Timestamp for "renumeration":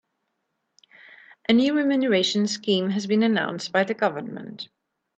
1.75-2.47